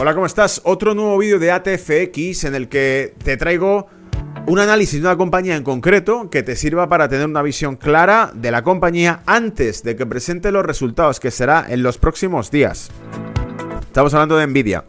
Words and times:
Hola, 0.00 0.14
¿cómo 0.14 0.24
estás? 0.24 0.62
Otro 0.64 0.94
nuevo 0.94 1.18
vídeo 1.18 1.38
de 1.38 1.50
ATFX 1.50 2.44
en 2.44 2.54
el 2.54 2.70
que 2.70 3.14
te 3.22 3.36
traigo 3.36 3.86
un 4.46 4.58
análisis 4.58 4.94
de 4.94 5.06
una 5.06 5.18
compañía 5.18 5.56
en 5.56 5.62
concreto 5.62 6.30
que 6.30 6.42
te 6.42 6.56
sirva 6.56 6.88
para 6.88 7.10
tener 7.10 7.26
una 7.26 7.42
visión 7.42 7.76
clara 7.76 8.32
de 8.34 8.50
la 8.50 8.62
compañía 8.62 9.20
antes 9.26 9.82
de 9.82 9.96
que 9.96 10.06
presente 10.06 10.52
los 10.52 10.64
resultados, 10.64 11.20
que 11.20 11.30
será 11.30 11.66
en 11.68 11.82
los 11.82 11.98
próximos 11.98 12.50
días. 12.50 12.90
Estamos 13.82 14.14
hablando 14.14 14.38
de 14.38 14.46
Nvidia. 14.46 14.86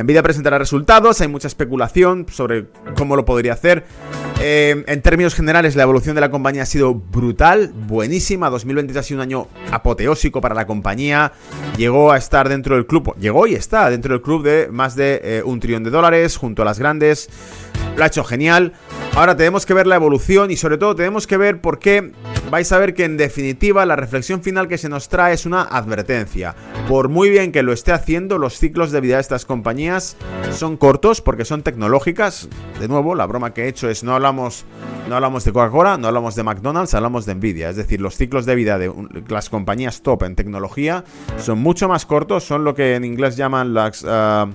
Nvidia 0.00 0.22
presentará 0.22 0.56
resultados, 0.56 1.20
hay 1.20 1.26
mucha 1.26 1.48
especulación 1.48 2.24
sobre 2.30 2.68
cómo 2.96 3.16
lo 3.16 3.24
podría 3.24 3.54
hacer. 3.54 3.84
Eh, 4.46 4.84
en 4.88 5.00
términos 5.00 5.34
generales, 5.34 5.74
la 5.74 5.84
evolución 5.84 6.14
de 6.14 6.20
la 6.20 6.30
compañía 6.30 6.64
ha 6.64 6.66
sido 6.66 6.92
brutal, 6.94 7.72
buenísima. 7.74 8.50
2023 8.50 9.00
ha 9.00 9.02
sido 9.02 9.20
un 9.20 9.22
año 9.22 9.48
apoteósico 9.70 10.42
para 10.42 10.54
la 10.54 10.66
compañía. 10.66 11.32
Llegó 11.78 12.12
a 12.12 12.18
estar 12.18 12.50
dentro 12.50 12.74
del 12.74 12.84
club, 12.84 13.16
llegó 13.18 13.46
y 13.46 13.54
está 13.54 13.88
dentro 13.88 14.12
del 14.12 14.20
club 14.20 14.42
de 14.42 14.68
más 14.70 14.96
de 14.96 15.18
eh, 15.24 15.42
un 15.42 15.60
trillón 15.60 15.82
de 15.82 15.88
dólares, 15.88 16.36
junto 16.36 16.60
a 16.60 16.66
las 16.66 16.78
grandes. 16.78 17.30
Lo 17.96 18.04
ha 18.04 18.06
hecho 18.06 18.22
genial. 18.22 18.74
Ahora 19.14 19.34
tenemos 19.34 19.64
que 19.64 19.72
ver 19.72 19.86
la 19.86 19.96
evolución 19.96 20.50
y 20.50 20.58
sobre 20.58 20.76
todo 20.76 20.94
tenemos 20.94 21.26
que 21.26 21.38
ver 21.38 21.62
por 21.62 21.78
qué 21.78 22.12
vais 22.50 22.70
a 22.72 22.78
ver 22.78 22.94
que 22.94 23.04
en 23.04 23.16
definitiva 23.16 23.86
la 23.86 23.96
reflexión 23.96 24.42
final 24.42 24.68
que 24.68 24.78
se 24.78 24.88
nos 24.88 25.08
trae 25.08 25.34
es 25.34 25.46
una 25.46 25.62
advertencia. 25.62 26.54
Por 26.88 27.08
muy 27.08 27.30
bien 27.30 27.52
que 27.52 27.62
lo 27.62 27.72
esté 27.72 27.92
haciendo, 27.92 28.38
los 28.38 28.58
ciclos 28.58 28.92
de 28.92 29.00
vida 29.00 29.16
de 29.16 29.22
estas 29.22 29.44
compañías 29.44 30.16
son 30.52 30.76
cortos 30.76 31.20
porque 31.20 31.44
son 31.44 31.62
tecnológicas. 31.62 32.48
De 32.80 32.88
nuevo, 32.88 33.14
la 33.14 33.26
broma 33.26 33.54
que 33.54 33.64
he 33.64 33.68
hecho 33.68 33.88
es 33.88 34.04
no 34.04 34.14
hablamos, 34.14 34.64
no 35.08 35.16
hablamos 35.16 35.44
de 35.44 35.52
Coca-Cola, 35.52 35.96
no 35.98 36.08
hablamos 36.08 36.34
de 36.34 36.42
McDonald's, 36.42 36.94
hablamos 36.94 37.26
de 37.26 37.34
Nvidia. 37.34 37.70
Es 37.70 37.76
decir, 37.76 38.00
los 38.00 38.16
ciclos 38.16 38.46
de 38.46 38.54
vida 38.54 38.78
de 38.78 38.92
las 39.28 39.50
compañías 39.50 40.02
top 40.02 40.24
en 40.24 40.36
tecnología 40.36 41.04
son 41.38 41.58
mucho 41.58 41.88
más 41.88 42.06
cortos, 42.06 42.44
son 42.44 42.64
lo 42.64 42.74
que 42.74 42.94
en 42.94 43.04
inglés 43.04 43.36
llaman 43.36 43.74
las 43.74 44.02
uh, 44.02 44.46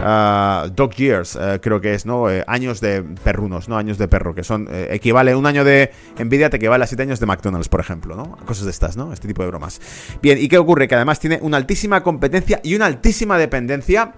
uh, 0.00 0.68
dog 0.74 0.94
years, 0.94 1.36
uh, 1.36 1.60
creo 1.60 1.80
que 1.80 1.94
es, 1.94 2.06
¿no? 2.06 2.30
Eh, 2.30 2.44
años 2.46 2.80
de 2.80 3.02
perrunos, 3.02 3.68
¿no? 3.68 3.76
Años 3.76 3.98
de 3.98 4.08
perro, 4.08 4.34
que 4.34 4.44
son, 4.44 4.68
eh, 4.70 4.88
equivale, 4.90 5.34
un 5.34 5.46
año 5.46 5.64
de 5.64 5.90
Nvidia 6.18 6.50
te 6.50 6.56
equivale 6.56 6.84
a 6.84 6.86
7 6.86 7.02
años 7.02 7.20
de 7.20 7.26
McDonald's, 7.30 7.68
por 7.68 7.80
ejemplo, 7.80 8.16
¿no? 8.16 8.36
Cosas 8.44 8.64
de 8.64 8.70
estas, 8.70 8.96
¿no? 8.96 9.12
Este 9.12 9.28
tipo 9.28 9.42
de 9.42 9.48
bromas. 9.48 9.80
Bien, 10.22 10.38
¿y 10.38 10.48
qué 10.48 10.58
ocurre? 10.58 10.88
Que 10.88 10.94
además 10.94 11.20
tiene 11.20 11.38
una 11.42 11.56
altísima 11.56 12.02
competencia 12.02 12.60
y 12.62 12.74
una 12.74 12.86
altísima 12.86 13.38
dependencia 13.38 14.14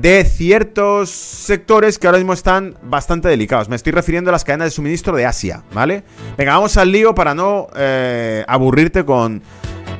de 0.00 0.24
ciertos 0.24 1.10
sectores 1.10 1.98
que 1.98 2.06
ahora 2.06 2.18
mismo 2.18 2.32
están 2.32 2.76
bastante 2.82 3.28
delicados. 3.28 3.68
Me 3.68 3.76
estoy 3.76 3.92
refiriendo 3.92 4.30
a 4.30 4.32
las 4.32 4.44
cadenas 4.44 4.66
de 4.66 4.70
suministro 4.70 5.16
de 5.16 5.26
Asia, 5.26 5.62
¿vale? 5.72 6.04
Venga, 6.36 6.54
vamos 6.54 6.76
al 6.76 6.90
lío 6.92 7.14
para 7.14 7.34
no 7.34 7.68
eh, 7.76 8.44
aburrirte 8.46 9.04
con 9.04 9.42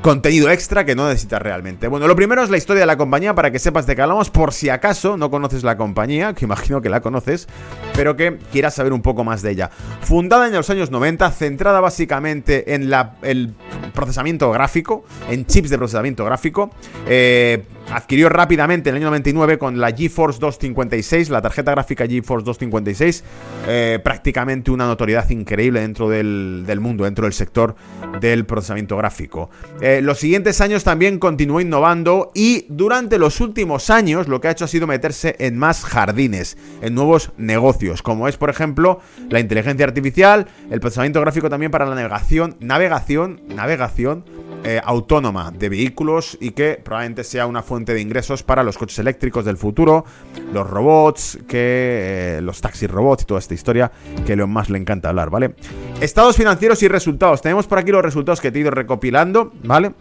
contenido 0.05 0.51
extra 0.51 0.85
que 0.85 0.95
no 0.95 1.09
necesitas 1.09 1.41
realmente. 1.41 1.89
Bueno, 1.89 2.07
lo 2.07 2.15
primero 2.15 2.43
es 2.43 2.51
la 2.51 2.59
historia 2.59 2.81
de 2.81 2.87
la 2.87 2.99
compañía 2.99 3.35
para 3.35 3.51
que 3.51 3.59
sepas 3.59 3.87
de 3.87 3.97
qué 3.97 4.03
hablamos 4.03 4.29
por 4.29 4.53
si 4.53 4.69
acaso 4.69 5.17
no 5.17 5.31
conoces 5.31 5.65
la 5.65 5.79
compañía, 5.79 6.35
que 6.35 6.45
imagino 6.45 6.83
que 6.83 6.91
la 6.91 7.01
conoces, 7.01 7.49
pero 7.95 8.15
que 8.15 8.37
quieras 8.53 8.75
saber 8.75 8.93
un 8.93 9.01
poco 9.01 9.25
más 9.25 9.41
de 9.41 9.53
ella. 9.53 9.71
Fundada 10.03 10.47
en 10.47 10.53
los 10.53 10.69
años 10.69 10.91
90, 10.91 11.31
centrada 11.31 11.81
básicamente 11.81 12.75
en 12.75 12.93
el 13.23 13.55
procesamiento 13.95 14.51
gráfico, 14.51 15.07
en 15.31 15.47
chips 15.47 15.71
de 15.71 15.79
procesamiento 15.79 16.23
gráfico, 16.27 16.71
eh, 17.09 17.65
adquirió 17.91 18.29
rápidamente 18.29 18.91
en 18.91 18.97
el 18.97 19.03
año 19.03 19.09
99 19.11 19.59
con 19.59 19.79
la 19.79 19.93
GeForce 19.93 20.39
256, 20.41 21.31
la 21.31 21.43
tarjeta 21.43 21.73
gráfica 21.73 22.07
GeForce 22.07 22.45
256, 22.45 23.25
eh, 23.69 24.01
prácticamente 24.03 24.71
una 24.71 24.87
notoriedad 24.87 25.29
increíble 25.31 25.81
dentro 25.81 26.09
del, 26.09 26.65
mundo, 26.81 27.05
dentro 27.05 27.25
del 27.25 27.33
sector 27.33 27.75
del 28.21 28.47
procesamiento 28.47 28.97
gráfico. 28.97 29.51
Eh, 29.81 30.01
los 30.03 30.19
siguientes 30.19 30.61
años 30.61 30.85
también 30.85 31.19
continuó 31.19 31.61
innovando 31.61 32.31
y 32.35 32.67
durante 32.69 33.19
los 33.19 33.41
últimos 33.41 33.91
años 33.91 34.29
lo 34.29 34.41
que 34.41 34.49
ha 34.49 34.51
hecho 34.51 34.65
ha 34.65 34.69
sido 34.69 34.87
meterse 34.87 35.37
en 35.39 35.59
más 35.59 35.85
jardines, 35.85 36.57
en 36.83 36.95
nuevos 36.95 37.33
negocios, 37.37 38.03
como 38.03 38.29
es 38.29 38.37
por 38.37 38.51
ejemplo 38.51 39.01
la 39.31 39.41
inteligencia 39.41 39.87
artificial, 39.87 40.47
el 40.71 40.81
procesamiento 40.81 41.21
gráfico 41.21 41.51
también 41.51 41.71
para 41.71 41.87
la 41.87 41.95
navegación, 41.95 42.57
navegación, 42.61 43.41
navegación 43.49 44.25
eh, 44.67 44.81
autónoma 44.83 45.51
de 45.51 45.69
vehículos 45.69 46.39
y 46.41 46.53
que 46.53 46.81
probablemente 46.83 47.23
sea 47.23 47.47
una 47.47 47.63
fuente 47.63 47.93
de 47.93 48.01
ingresos 48.01 48.43
para 48.43 48.63
los 48.63 48.79
coches 48.79 48.99
eléctricos 48.99 49.45
del 49.45 49.59
futuro, 49.59 50.07
los 50.55 50.69
robots, 50.69 51.39
que 51.47 52.39
eh, 52.39 52.41
los 52.41 52.63
taxis 52.63 52.91
robots 52.91 53.25
y 53.25 53.27
toda 53.27 53.41
esta 53.41 53.53
historia 53.53 53.93
que 54.25 54.33
a 54.33 54.35
Elon 54.35 54.51
Musk 54.51 54.71
le 54.71 54.79
encanta 54.79 55.11
hablar, 55.11 55.29
¿vale? 55.29 55.55
Estados 56.01 56.37
financieros 56.37 56.83
y 56.83 56.89
resultados. 56.89 57.43
Tenemos 57.43 57.67
por 57.67 57.79
aquí 57.79 57.91
los 57.93 58.03
resultados 58.03 58.41
que 58.41 58.51
te 58.51 58.59
he 58.59 58.63
ido 58.63 58.71
recopilando, 58.71 59.53
¿vale? 59.63 59.93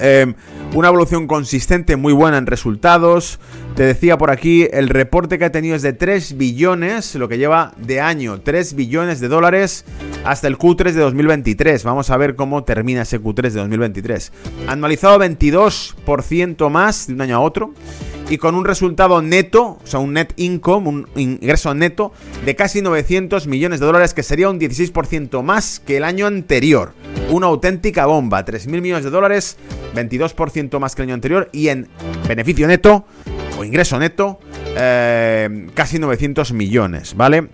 Eh, 0.00 0.34
una 0.74 0.88
evolución 0.88 1.26
consistente, 1.26 1.96
muy 1.96 2.12
buena 2.12 2.36
en 2.36 2.46
resultados. 2.46 3.40
Te 3.74 3.84
decía 3.84 4.18
por 4.18 4.30
aquí, 4.30 4.68
el 4.70 4.90
reporte 4.90 5.38
que 5.38 5.46
ha 5.46 5.52
tenido 5.52 5.74
es 5.76 5.82
de 5.82 5.94
3 5.94 6.36
billones, 6.36 7.14
lo 7.14 7.28
que 7.28 7.38
lleva 7.38 7.72
de 7.78 8.02
año, 8.02 8.40
3 8.42 8.74
billones 8.74 9.20
de 9.20 9.28
dólares 9.28 9.86
hasta 10.26 10.48
el 10.48 10.58
Q3 10.58 10.92
de 10.92 11.00
2023. 11.00 11.84
Vamos 11.84 12.10
a 12.10 12.16
ver 12.16 12.34
cómo 12.34 12.64
termina 12.64 13.02
ese 13.02 13.20
Q3 13.20 13.42
de 13.42 13.60
2023. 13.60 14.32
Anualizado 14.66 15.18
22% 15.18 16.68
más 16.68 17.06
de 17.06 17.14
un 17.14 17.20
año 17.20 17.36
a 17.36 17.40
otro 17.40 17.72
y 18.28 18.38
con 18.38 18.56
un 18.56 18.64
resultado 18.64 19.22
neto, 19.22 19.78
o 19.82 19.86
sea, 19.86 20.00
un 20.00 20.14
net 20.14 20.32
income, 20.36 20.88
un 20.88 21.08
ingreso 21.14 21.74
neto 21.74 22.12
de 22.44 22.56
casi 22.56 22.82
900 22.82 23.46
millones 23.46 23.78
de 23.78 23.86
dólares, 23.86 24.14
que 24.14 24.24
sería 24.24 24.50
un 24.50 24.58
16% 24.58 25.42
más 25.42 25.78
que 25.78 25.98
el 25.98 26.04
año 26.04 26.26
anterior. 26.26 26.92
Una 27.30 27.46
auténtica 27.46 28.06
bomba, 28.06 28.44
3.000 28.44 28.80
millones 28.80 29.04
de 29.04 29.10
dólares, 29.10 29.56
22% 29.94 30.80
más 30.80 30.96
que 30.96 31.02
el 31.02 31.08
año 31.08 31.14
anterior 31.14 31.48
y 31.52 31.68
en 31.68 31.88
beneficio 32.26 32.66
neto 32.66 33.06
o 33.58 33.64
ingreso 33.64 33.98
neto, 33.98 34.40
eh, 34.76 35.68
casi 35.74 35.98
900 36.00 36.52
millones, 36.52 37.14
¿vale? 37.16 37.48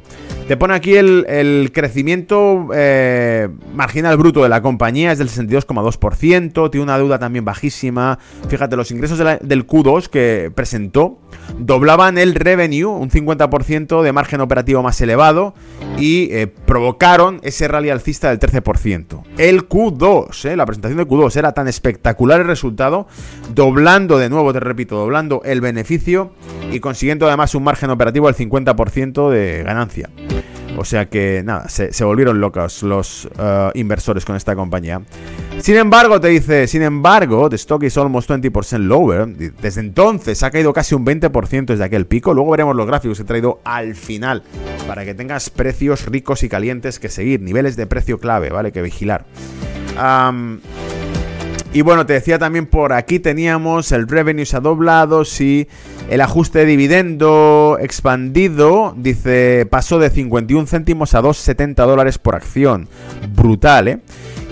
Te 0.47 0.57
pone 0.57 0.75
aquí 0.75 0.97
el, 0.97 1.71
crecimiento 1.73 2.69
eh, 2.75 3.49
marginal 3.75 4.17
bruto 4.17 4.43
de 4.43 4.49
la 4.49 4.61
compañía, 4.61 5.13
es 5.13 5.19
del 5.19 5.29
62,2%, 5.29 6.71
tiene 6.71 6.83
una 6.83 6.99
deuda 6.99 7.19
también 7.19 7.45
bajísima. 7.45 8.19
Fíjate, 8.49 8.77
los 8.77 8.91
ingresos 8.91 9.19
del 9.19 9.67
Q2 9.67 10.09
que 10.09 10.53
presentó 10.55 11.21
doblaban 11.59 12.19
el 12.19 12.35
revenue, 12.35 12.87
un 12.87 13.09
50% 13.09 14.03
de 14.03 14.13
margen 14.13 14.41
operativo 14.41 14.83
más 14.83 15.01
elevado, 15.01 15.55
y 15.97 16.29
eh, 16.33 16.49
provocaron 16.49 17.41
ese 17.43 17.69
rally 17.69 17.91
alcista 17.91 18.29
del 18.35 18.41
13%. 18.41 19.23
El 19.39 19.69
Q2, 19.69 20.51
eh, 20.51 20.57
la 20.57 20.67
presentación 20.67 20.99
del 20.99 21.07
Q2 21.07 21.37
era 21.37 21.53
tan 21.53 21.69
espectacular 21.69 22.41
el 22.41 22.47
resultado, 22.47 23.07
doblando 23.55 24.19
de 24.19 24.29
nuevo, 24.29 24.53
te 24.53 24.61
repito, 24.61 24.97
doblando 24.97 25.43
el 25.45 25.61
beneficio 25.61 26.33
y 26.73 26.81
consiguiendo 26.81 27.27
además 27.27 27.55
un 27.55 27.65
margen 27.65 27.91
operativo 27.91 28.27
del 28.27 28.37
50% 28.37 29.31
de 29.31 29.63
ganancia. 29.63 30.11
O 30.77 30.85
sea 30.85 31.09
que 31.09 31.43
nada, 31.45 31.69
se, 31.69 32.05
volvieron 32.05 32.41
locos 32.41 32.83
los 32.83 33.27
uh, 33.27 33.71
inversores 33.75 34.25
con 34.25 34.37
esta 34.37 34.57
compañía. 34.57 35.03
Sin 35.59 35.77
embargo, 35.77 36.21
te 36.21 36.29
dice, 36.29 36.67
sin 36.67 36.83
embargo, 36.83 37.49
the 37.49 37.57
stock 37.57 37.83
is 37.85 37.97
almost 37.99 38.31
20% 38.31 38.79
lower. 38.79 39.27
Desde 39.27 39.81
entonces 39.81 40.43
ha 40.43 40.51
caído 40.51 40.73
casi 40.73 40.95
un 40.95 41.05
20% 41.05 41.67
desde 41.67 41.85
aquel 41.85 42.07
pico. 42.07 42.35
Luego 42.35 42.51
veremos 42.51 42.75
los 42.75 42.87
gráficos 42.87 43.19
que 43.19 43.23
he 43.23 43.27
traído 43.27 43.61
al 43.65 43.95
final 43.95 44.43
para 44.87 45.05
que 45.05 45.15
tengas 45.15 45.51
precios 45.51 46.07
ricos 46.07 46.43
y 46.43 46.49
calientes 46.49 46.99
que 46.99 47.09
seguir, 47.09 47.41
niveles 47.41 47.77
de 47.77 47.87
precio 47.87 48.19
clave, 48.19 48.51
¿vale? 48.51 48.73
Que 48.73 48.83
vigilar. 48.83 49.25
Y 51.75 51.81
bueno, 51.81 52.05
te 52.05 52.13
decía 52.13 52.39
también 52.39 52.67
por 52.67 52.93
aquí 52.93 53.19
teníamos 53.19 53.93
el 53.93 54.07
revenue 54.07 54.45
se 54.45 54.57
ha 54.57 54.61
doblado, 54.61 55.25
sí. 55.25 55.69
El 56.11 56.21
ajuste 56.21 56.61
de 56.61 56.67
dividendo 56.67 57.79
expandido, 57.81 58.95
dice, 58.97 59.67
pasó 59.71 59.99
de 59.99 60.11
51 60.11 60.67
céntimos 60.67 61.15
a 61.15 61.23
2,70 61.23 61.75
dólares 61.87 62.19
por 62.19 62.35
acción. 62.35 62.89
Brutal, 63.35 63.89
¿eh? 63.89 63.99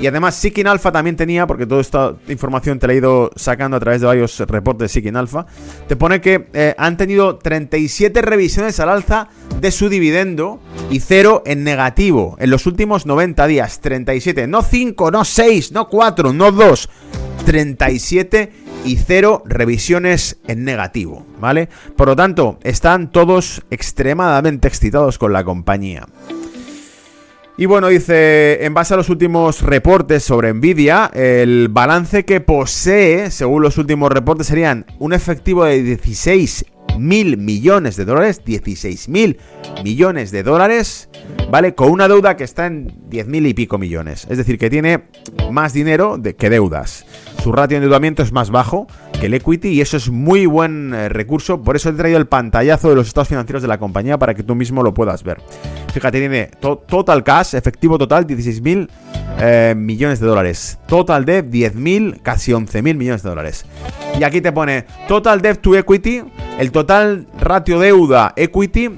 Y 0.00 0.06
además 0.06 0.35
Seeking 0.37 0.67
Alpha 0.67 0.91
también 0.91 1.17
tenía, 1.17 1.47
porque 1.47 1.67
toda 1.67 1.82
esta 1.82 2.14
información 2.29 2.79
te 2.79 2.87
la 2.87 2.94
he 2.94 2.97
ido 2.97 3.31
sacando 3.37 3.76
a 3.76 3.81
través 3.81 4.00
de 4.00 4.06
varios 4.06 4.38
reportes 4.41 4.85
de 4.87 4.88
Seeking 4.88 5.17
Alpha, 5.17 5.47
te 5.88 5.97
pone 5.97 6.23
que 6.23 6.49
eh, 6.55 6.75
han 6.79 6.97
tenido 6.97 7.37
37 7.37 8.23
revisiones 8.23 8.81
al 8.81 8.88
alza 8.88 9.29
de 9.61 9.70
su 9.70 9.91
dividendo 9.91 10.58
y 10.91 11.00
cero 11.00 11.43
en 11.44 11.64
negativo 11.64 12.37
en 12.38 12.49
los 12.49 12.67
últimos 12.67 13.05
90 13.05 13.47
días. 13.47 13.81
37, 13.81 14.47
no 14.47 14.62
5, 14.62 15.11
no 15.11 15.25
6, 15.25 15.73
no 15.73 15.88
4, 15.88 16.32
no 16.32 16.50
2. 16.50 16.88
37 17.44 18.53
y 18.85 18.96
cero 18.96 19.43
revisiones 19.44 20.38
en 20.46 20.64
negativo, 20.64 21.26
¿vale? 21.41 21.69
Por 21.96 22.08
lo 22.08 22.17
tanto, 22.17 22.58
están 22.62 23.11
todos 23.11 23.62
extremadamente 23.70 24.69
excitados 24.69 25.19
con 25.19 25.32
la 25.32 25.44
compañía. 25.44 26.06
Y 27.60 27.66
bueno, 27.66 27.88
dice, 27.88 28.64
en 28.64 28.72
base 28.72 28.94
a 28.94 28.96
los 28.96 29.10
últimos 29.10 29.60
reportes 29.60 30.22
sobre 30.22 30.50
Nvidia, 30.54 31.10
el 31.12 31.68
balance 31.68 32.24
que 32.24 32.40
posee, 32.40 33.30
según 33.30 33.62
los 33.62 33.76
últimos 33.76 34.10
reportes, 34.10 34.46
serían 34.46 34.86
un 34.98 35.12
efectivo 35.12 35.66
de 35.66 35.82
16 35.82 36.64
mil 36.98 37.36
millones 37.36 37.96
de 37.96 38.06
dólares, 38.06 38.40
16 38.46 39.10
mil 39.10 39.38
millones 39.84 40.30
de 40.30 40.42
dólares, 40.42 41.10
¿vale? 41.50 41.74
Con 41.74 41.90
una 41.90 42.08
deuda 42.08 42.34
que 42.34 42.44
está 42.44 42.64
en 42.64 42.94
10 43.10 43.26
mil 43.26 43.46
y 43.46 43.52
pico 43.52 43.76
millones. 43.76 44.26
Es 44.30 44.38
decir, 44.38 44.56
que 44.56 44.70
tiene 44.70 45.04
más 45.50 45.74
dinero 45.74 46.16
de, 46.16 46.36
que 46.36 46.48
deudas. 46.48 47.04
Su 47.42 47.52
ratio 47.52 47.76
de 47.76 47.84
endeudamiento 47.84 48.22
es 48.22 48.32
más 48.32 48.50
bajo 48.50 48.87
que 49.19 49.26
el 49.26 49.34
equity 49.34 49.69
y 49.69 49.81
eso 49.81 49.96
es 49.96 50.10
muy 50.10 50.44
buen 50.44 50.92
eh, 50.92 51.08
recurso. 51.08 51.62
Por 51.62 51.75
eso 51.75 51.88
he 51.88 51.92
traído 51.92 52.19
el 52.19 52.26
pantallazo 52.26 52.90
de 52.90 52.96
los 52.96 53.06
estados 53.06 53.28
financieros 53.28 53.62
de 53.62 53.69
la 53.69 53.78
compañía 53.78 54.19
para 54.19 54.34
que 54.34 54.42
tú 54.42 54.54
mismo 54.54 54.82
lo 54.82 54.92
puedas 54.92 55.22
ver. 55.22 55.40
Fíjate, 55.92 56.19
tiene 56.19 56.50
total 56.60 57.25
cash, 57.25 57.54
efectivo 57.54 57.96
total, 57.96 58.26
16.000 58.26 58.88
eh, 59.40 59.75
millones 59.75 60.20
de 60.20 60.26
dólares. 60.26 60.78
Total 60.87 61.25
debt, 61.25 61.46
10.000, 61.46 62.20
casi 62.20 62.52
11.000 62.52 62.94
millones 62.94 63.22
de 63.22 63.31
dólares. 63.31 63.64
Y 64.19 64.22
aquí 64.22 64.43
te 64.43 64.52
pone 64.52 64.84
total 65.08 65.40
debt 65.40 65.60
to 65.60 65.75
equity, 65.76 66.22
el 66.58 66.70
total 66.70 67.26
ratio 67.40 67.78
deuda 67.78 68.34
equity 68.36 68.90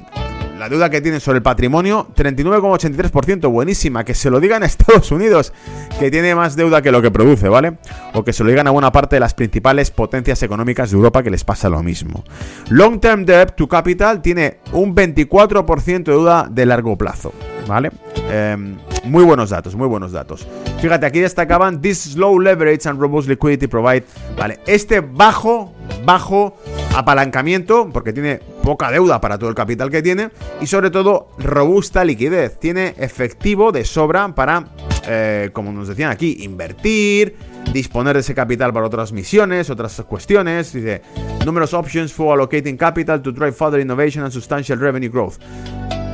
la 0.63 0.69
deuda 0.69 0.91
que 0.91 1.01
tiene 1.01 1.19
sobre 1.19 1.39
el 1.39 1.43
patrimonio, 1.43 2.07
39,83%, 2.15 3.51
buenísima, 3.51 4.05
que 4.05 4.15
se 4.15 4.31
lo 4.31 4.39
digan 4.39 4.63
a 4.63 4.67
Estados 4.67 5.11
Unidos, 5.11 5.53
que 5.99 6.09
tiene 6.09 6.37
más 6.37 6.55
deuda 6.55 6.81
que 6.81 6.93
lo 6.93 7.03
que 7.03 7.11
produce, 7.11 7.49
¿vale? 7.49 7.79
O 8.15 8.23
que 8.23 8.33
se 8.33 8.45
lo 8.45 8.51
digan 8.51 8.69
a 8.69 8.71
buena 8.71 8.93
parte 8.93 9.17
de 9.17 9.21
las 9.21 9.35
principales 9.35 9.91
potencias 9.91 10.41
económicas 10.45 10.93
de 10.93 10.99
Europa 10.99 11.25
que 11.25 11.31
les 11.31 11.43
pasa 11.43 11.69
lo 11.69 11.83
mismo. 11.83 12.23
Long 12.69 13.01
Term 13.01 13.25
Debt 13.25 13.57
to 13.57 13.67
Capital 13.67 14.23
tiene 14.23 14.59
un 14.71 14.95
24% 14.95 16.05
de 16.05 16.13
deuda 16.13 16.47
de 16.49 16.65
largo 16.65 16.97
plazo, 16.97 17.33
¿vale? 17.67 17.91
Em, 18.31 18.77
muy 19.03 19.25
buenos 19.25 19.51
datos, 19.51 19.75
muy 19.75 19.89
buenos 19.89 20.13
datos. 20.13 20.47
Fíjate, 20.81 21.07
aquí 21.07 21.19
destacaban 21.19 21.81
This 21.81 22.15
low 22.15 22.39
leverage 22.39 22.89
and 22.89 23.01
robust 23.01 23.29
liquidity 23.29 23.67
provide. 23.67 24.05
Vale, 24.37 24.61
este 24.67 25.01
bajo, 25.01 25.75
bajo 26.05 26.57
apalancamiento, 26.95 27.89
porque 27.93 28.13
tiene 28.13 28.41
poca 28.63 28.91
deuda 28.91 29.21
para 29.21 29.39
todo 29.39 29.49
el 29.49 29.55
capital 29.55 29.91
que 29.91 30.03
tiene, 30.03 30.31
y 30.61 30.67
sobre 30.67 30.91
todo 30.91 31.29
robusta 31.39 32.05
liquidez. 32.05 32.59
Tiene 32.59 32.95
efectivo 32.99 33.73
de 33.73 33.85
sobra 33.85 34.35
para, 34.35 34.69
eh, 35.07 35.51
como 35.53 35.73
nos 35.73 35.89
decían 35.89 36.11
aquí, 36.11 36.39
invertir, 36.41 37.37
disponer 37.73 38.15
de 38.15 38.21
ese 38.21 38.35
capital 38.35 38.73
para 38.73 38.87
otras 38.87 39.13
misiones, 39.13 39.71
otras 39.71 40.01
cuestiones. 40.03 40.73
Dice, 40.73 41.03
numerous 41.45 41.75
options 41.75 42.13
for 42.13 42.39
allocating 42.39 42.77
capital 42.77 43.23
to 43.23 43.33
drive 43.33 43.55
further 43.55 43.81
innovation 43.81 44.25
and 44.25 44.33
substantial 44.33 44.79
revenue 44.79 45.09
growth 45.11 45.39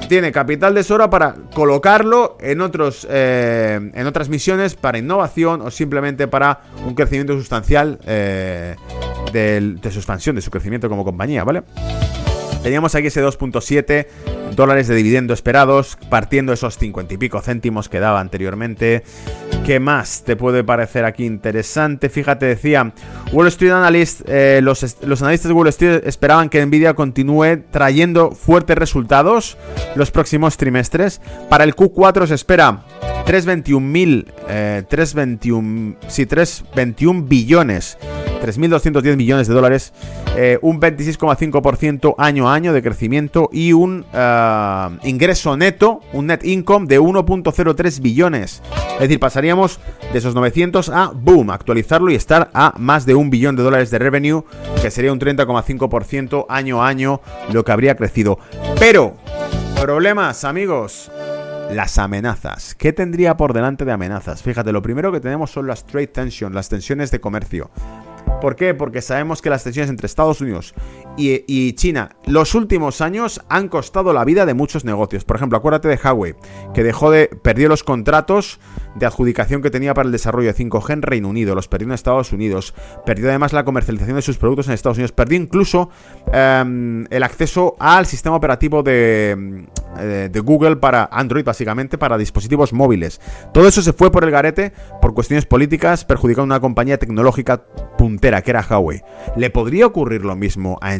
tiene 0.09 0.33
capital 0.33 0.75
de 0.75 0.83
sobra 0.83 1.11
para 1.11 1.35
colocarlo 1.55 2.39
en, 2.41 2.63
otros, 2.63 3.07
eh, 3.11 3.79
en 3.93 4.07
otras 4.07 4.31
misiones 4.31 4.75
para 4.75 4.99
innovación 4.99 5.61
o 5.61 5.71
simplemente 5.71 6.27
para 6.27 6.63
un 6.87 6.95
crecimiento 6.95 7.35
sustancial 7.35 7.99
eh, 8.07 8.75
de, 9.33 9.79
su 9.91 9.99
expansión, 9.99 10.37
de 10.37 10.43
su 10.43 10.51
crecimiento 10.51 10.89
como 10.89 11.05
compañía, 11.05 11.45
¿vale? 11.45 11.63
Teníamos 12.63 12.95
aquí 12.95 13.07
ese 13.07 13.25
2.7 13.25 14.07
dólares 14.57 14.89
de 14.89 14.97
dividendo 14.97 15.33
esperados, 15.33 15.97
partiendo 16.11 16.53
esos 16.53 16.77
50 16.79 17.15
y 17.15 17.17
pico 17.17 17.41
céntimos 17.41 17.89
que 17.89 18.01
daba 18.01 18.19
anteriormente. 18.21 19.05
¿Qué 19.65 19.79
más 19.79 20.25
te 20.25 20.35
puede 20.35 20.65
parecer 20.65 21.05
aquí 21.05 21.25
interesante? 21.25 22.09
Fíjate, 22.09 22.47
decía 22.47 22.93
Wall 23.33 23.47
Street 23.49 23.73
Analyst, 23.73 24.23
eh, 24.27 24.61
los, 24.63 24.97
los, 25.03 25.23
analistas 25.23 25.49
de 25.49 25.55
Wall 25.55 25.69
Street 25.69 26.03
esperaban 26.05 26.49
que 26.49 26.65
Nvidia 26.65 26.95
continúe 26.95 27.63
trayendo 27.71 28.33
fuertes 28.33 28.77
resultados 28.77 29.57
los 29.95 30.11
próximos 30.11 30.57
trimestres. 30.57 31.21
Para 31.49 31.65
el 31.65 31.77
Q4 31.77 32.27
se 32.27 32.35
espera 32.35 32.85
321 33.27 33.87
mil, 33.87 34.33
eh, 34.49 34.83
321, 34.89 35.97
sí, 36.09 36.27
321 36.27 37.23
billones 37.23 37.99
3.210 38.41 39.17
millones 39.17 39.49
de 39.49 39.55
dólares, 39.55 39.93
eh, 40.37 40.59
un 40.63 40.81
26,5% 40.81 42.15
año 42.19 42.49
a 42.49 42.55
año 42.55 42.73
de 42.73 42.83
crecimiento 42.83 43.49
y 43.53 43.73
un 43.73 44.05
eh, 44.13 44.89
ingreso 45.05 45.57
neto, 45.57 46.01
un 46.13 46.27
net 46.27 46.45
income 46.45 46.87
de 46.87 47.01
1.03 47.01 48.01
billones. 48.01 48.63
Es 48.95 49.01
decir, 49.01 49.21
pasaríamos 49.21 49.81
de 50.13 50.19
esos 50.19 50.35
900 50.35 50.89
a, 50.89 51.13
boom, 51.15 51.51
actualizarlo 51.51 52.11
y 52.11 52.15
estar 52.15 52.51
a 52.55 52.75
más 52.79 53.07
de 53.07 53.15
un 53.15 53.31
billón 53.31 53.57
de 53.57 53.63
dólares 53.63 53.91
de 53.91 53.99
revenue, 53.99 54.45
que 54.83 54.91
sería 54.91 55.13
un 55.13 55.21
30,5% 55.21 56.47
año 56.49 56.83
a 56.83 56.89
año 56.89 57.21
lo 57.53 57.65
que 57.65 57.73
habría 57.73 57.97
crecido. 57.97 58.39
Pero, 58.79 59.15
problemas, 59.81 60.45
amigos 60.45 61.11
las 61.71 61.99
amenazas. 61.99 62.75
¿Qué 62.75 62.93
tendría 62.93 63.37
por 63.37 63.53
delante 63.53 63.85
de 63.85 63.93
amenazas? 63.93 64.43
Fíjate, 64.43 64.73
lo 64.73 64.83
primero 64.83 65.13
que 65.13 65.21
tenemos 65.21 65.51
son 65.51 65.67
las 65.67 65.85
trade 65.85 66.07
tensions, 66.09 66.55
las 66.55 66.69
tensiones 66.69 67.11
de 67.11 67.21
comercio. 67.21 67.71
¿Por 68.41 68.55
qué? 68.55 68.75
Porque 68.75 69.03
sabemos 69.03 69.43
que 69.43 69.51
las 69.51 69.65
tensiones 69.65 69.91
entre 69.91 70.07
Estados 70.07 70.41
Unidos 70.41 70.75
y, 71.19 71.73
China 71.73 72.11
los 72.27 72.55
últimos 72.55 73.01
años 73.01 73.41
han 73.49 73.69
costado 73.69 74.13
la 74.13 74.25
vida 74.25 74.45
de 74.45 74.53
muchos 74.53 74.85
negocios. 74.85 75.25
Por 75.25 75.37
ejemplo, 75.37 75.57
acuérdate 75.57 75.89
de 75.89 75.99
Huawei, 76.03 76.35
que 76.75 76.83
dejó 76.83 77.11
de 77.11 77.29
perdió 77.29 77.69
los 77.69 77.83
contratos 77.83 78.61
de 78.97 79.07
adjudicación 79.07 79.63
que 79.63 79.71
tenía 79.71 79.95
para 79.95 80.07
el 80.07 80.13
desarrollo 80.13 80.53
de 80.53 80.55
5G 80.55 80.93
en 80.93 81.03
Reino 81.03 81.29
Unido, 81.29 81.55
los 81.55 81.69
perdió 81.69 81.87
en 81.87 81.95
Estados 81.95 82.33
Unidos, 82.33 82.75
perdió 83.07 83.29
además 83.29 83.53
la 83.53 83.65
comercialización 83.65 84.17
de 84.17 84.23
sus 84.23 84.37
productos 84.37 84.69
en 84.69 84.75
Estados 84.75 84.99
Unidos, 84.99 85.13
perdió 85.13 85.39
incluso 85.39 85.89
em, 86.33 87.07
el 87.09 87.23
acceso 87.23 87.77
al 87.79 88.05
sistema 88.07 88.37
operativo 88.37 88.83
de, 88.83 89.67
eh, 89.99 90.29
de 90.31 90.41
Google 90.41 90.77
para 90.77 91.09
Android, 91.11 91.45
básicamente, 91.45 91.97
para 91.97 92.19
dispositivos 92.19 92.73
móviles. 92.73 93.21
Todo 93.55 93.69
eso 93.69 93.81
se 93.81 93.95
fue 93.95 94.11
por 94.11 94.25
el 94.25 94.31
garete 94.31 94.73
por 95.01 95.15
cuestiones 95.15 95.47
políticas, 95.47 96.05
perjudicando 96.05 96.55
a 96.55 96.57
una 96.57 96.61
compañía 96.61 96.99
tecnológica 96.99 97.65
puntera 97.97 98.43
que 98.43 98.51
era 98.51 98.67
Huawei. 98.69 99.03
¿Le 99.37 99.49
podría 99.51 99.87
ocurrir 99.87 100.25
lo 100.25 100.37
mismo 100.37 100.79
a? 100.83 100.99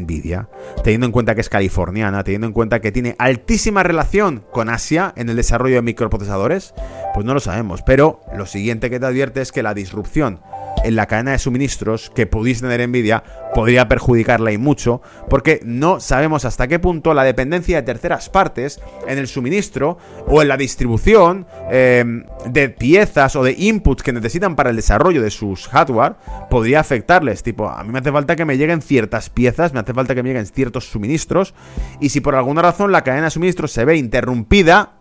Teniendo 0.83 1.07
en 1.07 1.13
cuenta 1.13 1.35
que 1.35 1.41
es 1.41 1.49
californiana, 1.49 2.25
teniendo 2.25 2.47
en 2.47 2.53
cuenta 2.53 2.81
que 2.81 2.91
tiene 2.91 3.15
altísima 3.19 3.83
relación 3.83 4.45
con 4.51 4.69
Asia 4.69 5.13
en 5.17 5.29
el 5.29 5.37
desarrollo 5.37 5.77
de 5.77 5.83
microprocesadores, 5.83 6.75
pues 7.15 7.25
no 7.27 7.35
lo 7.35 7.41
sabemos. 7.41 7.83
Pero 7.83 8.21
lo 8.37 8.47
siguiente 8.47 8.91
que 8.91 8.99
te 8.99 9.07
advierte 9.07 9.41
es 9.41 9.53
que 9.53 9.63
la 9.63 9.75
disrupción 9.75 10.41
en 10.85 10.97
la 10.97 11.07
cadena 11.07 11.33
de 11.33 11.39
suministros 11.39 12.11
que 12.15 12.27
pudiese 12.27 12.63
tener 12.63 12.89
Nvidia 12.89 13.23
podría 13.55 13.89
perjudicarla 13.89 14.53
y 14.53 14.59
mucho, 14.59 15.01
porque 15.29 15.61
no 15.65 16.01
sabemos 16.01 16.45
hasta 16.45 16.69
qué 16.69 16.79
punto 16.79 17.15
la 17.15 17.25
dependencia 17.25 17.77
de 17.77 17.83
terceras 17.83 18.29
partes 18.29 18.81
en 19.07 19.19
el 19.19 19.29
suministro 19.29 19.99
o 20.27 20.43
en 20.43 20.49
la 20.49 20.57
distribución 20.57 21.47
em, 21.71 22.25
de 22.47 22.69
piezas 22.69 23.37
o 23.37 23.43
de 23.43 23.55
inputs 23.59 24.03
que 24.03 24.13
necesitan 24.13 24.57
para 24.57 24.71
el 24.71 24.77
desarrollo 24.77 25.23
de 25.23 25.31
sus 25.31 25.69
hardware 25.69 26.17
podría 26.51 26.81
afectarles. 26.81 27.43
Tipo, 27.43 27.69
a 27.69 27.83
mí 27.85 27.93
me 27.93 27.99
hace 27.99 28.13
falta 28.13 28.37
que 28.37 28.45
me 28.45 28.57
lleguen 28.57 28.83
ciertas 28.83 29.31
piezas, 29.31 29.73
me 29.73 29.81
hace 29.81 29.95
falta 29.95 30.15
que 30.15 30.23
me 30.23 30.31
lleguen 30.31 30.47
ciertos 30.47 30.91
suministros, 30.91 31.55
y 32.01 32.11
si 32.11 32.21
por 32.21 32.35
alguna 32.35 32.63
razón 32.63 32.93
la 32.93 33.05
cadena 33.05 33.25
de 33.25 33.31
suministros 33.31 33.73
se 33.73 33.85
ve 33.85 33.97
interrumpida, 33.97 34.93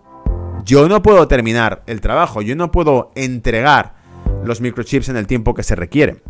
yo 0.66 0.90
no 0.90 1.02
puedo 1.02 1.28
terminar 1.28 1.84
el 1.88 2.02
trabajo, 2.02 2.42
yo 2.42 2.56
no 2.56 2.72
puedo 2.72 3.12
entregar 3.16 3.96
los 4.44 4.62
microchips 4.62 5.10
en 5.10 5.18
el 5.18 5.28
tiempo 5.28 5.54
que 5.54 5.64
se 5.64 5.76
requiere. 5.76 6.22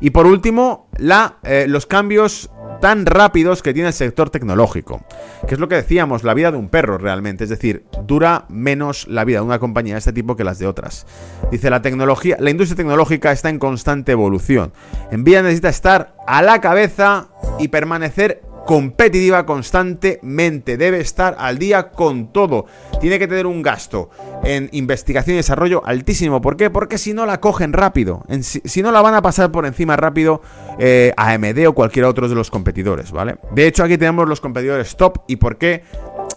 Y 0.00 0.10
por 0.10 0.26
último, 0.26 0.88
la, 0.98 1.38
eh, 1.42 1.66
los 1.68 1.86
cambios 1.86 2.50
tan 2.80 3.06
rápidos 3.06 3.62
que 3.62 3.72
tiene 3.72 3.88
el 3.88 3.94
sector 3.94 4.30
tecnológico. 4.30 5.04
Que 5.48 5.54
es 5.54 5.60
lo 5.60 5.68
que 5.68 5.76
decíamos, 5.76 6.22
la 6.22 6.34
vida 6.34 6.50
de 6.50 6.58
un 6.58 6.68
perro 6.68 6.98
realmente. 6.98 7.44
Es 7.44 7.50
decir, 7.50 7.86
dura 8.06 8.44
menos 8.48 9.08
la 9.08 9.24
vida 9.24 9.38
de 9.38 9.46
una 9.46 9.58
compañía 9.58 9.94
de 9.94 10.00
este 10.00 10.12
tipo 10.12 10.36
que 10.36 10.44
las 10.44 10.58
de 10.58 10.66
otras. 10.66 11.06
Dice, 11.50 11.70
la 11.70 11.82
tecnología, 11.82 12.36
la 12.40 12.50
industria 12.50 12.76
tecnológica 12.76 13.32
está 13.32 13.48
en 13.48 13.58
constante 13.58 14.12
evolución. 14.12 14.72
Nvidia 15.10 15.42
necesita 15.42 15.68
estar 15.70 16.14
a 16.26 16.42
la 16.42 16.60
cabeza 16.60 17.28
y 17.58 17.68
permanecer 17.68 18.42
competitiva 18.64 19.46
constantemente. 19.46 20.76
Debe 20.76 21.00
estar 21.00 21.36
al 21.38 21.58
día 21.58 21.90
con 21.90 22.32
todo. 22.32 22.66
Tiene 23.00 23.18
que 23.18 23.28
tener 23.28 23.46
un 23.46 23.62
gasto 23.62 24.10
en 24.42 24.68
investigación 24.72 25.34
y 25.34 25.36
desarrollo 25.38 25.82
altísimo. 25.84 26.40
¿Por 26.40 26.56
qué? 26.56 26.70
Porque 26.70 26.98
si 26.98 27.12
no 27.12 27.26
la 27.26 27.40
cogen 27.40 27.72
rápido. 27.72 28.24
si, 28.42 28.82
no 28.82 28.92
la 28.92 29.02
van 29.02 29.14
a 29.14 29.22
pasar 29.22 29.50
por 29.50 29.66
encima 29.66 29.96
rápido 29.96 30.42
eh, 30.78 31.12
AMD 31.16 31.66
o 31.66 31.74
cualquier 31.74 32.06
otro 32.06 32.28
de 32.28 32.34
los 32.34 32.50
competidores, 32.50 33.12
¿vale? 33.12 33.36
De 33.52 33.66
hecho, 33.66 33.84
aquí 33.84 33.98
tenemos 33.98 34.28
los 34.28 34.40
competidores 34.40 34.96
top 34.96 35.18
y 35.26 35.36
por 35.36 35.58
qué 35.58 35.82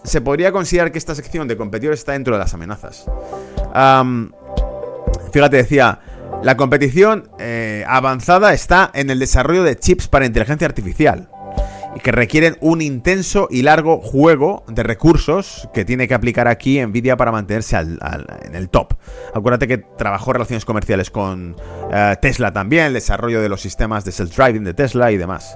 se 0.04 0.20
podría 0.20 0.52
considerar 0.52 0.92
que 0.92 0.98
esta 0.98 1.14
sección 1.14 1.48
de 1.48 1.56
competidores 1.56 2.00
está 2.00 2.12
dentro 2.12 2.34
de 2.34 2.40
las 2.40 2.54
amenazas. 2.54 3.06
fíjate, 5.32 5.56
decía. 5.56 6.00
La 6.40 6.56
competición 6.56 7.28
eh, 7.40 7.84
avanzada 7.88 8.52
está 8.52 8.92
en 8.94 9.10
el 9.10 9.18
desarrollo 9.18 9.64
de 9.64 9.76
chips 9.76 10.06
para 10.06 10.24
inteligencia 10.24 10.68
artificial 10.68 11.28
que 12.02 12.12
requieren 12.12 12.56
un 12.60 12.80
intenso 12.80 13.48
y 13.50 13.62
largo 13.62 14.00
juego 14.00 14.64
de 14.68 14.82
recursos 14.82 15.68
que 15.72 15.84
tiene 15.84 16.08
que 16.08 16.14
aplicar 16.14 16.48
aquí 16.48 16.84
Nvidia 16.84 17.16
para 17.16 17.32
mantenerse 17.32 17.76
en 17.76 18.54
el 18.54 18.68
top. 18.68 18.94
Acuérdate 19.34 19.66
que 19.66 19.78
trabajó 19.78 20.32
relaciones 20.32 20.64
comerciales 20.64 21.10
con 21.10 21.56
eh, 21.92 22.16
Tesla 22.20 22.52
también, 22.52 22.86
el 22.86 22.92
desarrollo 22.94 23.40
de 23.40 23.48
los 23.48 23.60
sistemas 23.60 24.04
de 24.04 24.12
self-driving 24.12 24.64
de 24.64 24.74
Tesla 24.74 25.10
y 25.12 25.16
demás. 25.16 25.54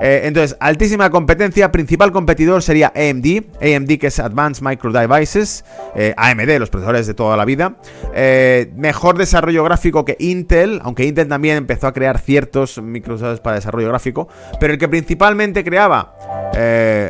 Eh, 0.00 0.22
entonces, 0.24 0.56
altísima 0.60 1.10
competencia, 1.10 1.70
principal 1.72 2.12
competidor 2.12 2.62
sería 2.62 2.92
AMD, 2.94 3.44
AMD 3.60 3.98
que 3.98 4.08
es 4.08 4.18
Advanced 4.18 4.64
Micro 4.64 4.92
Devices, 4.92 5.64
eh, 5.94 6.14
AMD, 6.16 6.58
los 6.58 6.70
procesadores 6.70 7.06
de 7.06 7.14
toda 7.14 7.36
la 7.36 7.44
vida. 7.44 7.76
Eh, 8.14 8.72
mejor 8.76 9.18
desarrollo 9.18 9.64
gráfico 9.64 10.04
que 10.04 10.16
Intel, 10.18 10.80
aunque 10.82 11.04
Intel 11.04 11.28
también 11.28 11.56
empezó 11.56 11.86
a 11.86 11.92
crear 11.92 12.18
ciertos 12.18 12.80
microprocesadores 12.82 13.40
para 13.40 13.56
desarrollo 13.56 13.88
gráfico, 13.88 14.28
pero 14.60 14.72
el 14.72 14.78
que 14.78 14.88
principalmente 14.88 15.64
creaba, 15.64 16.14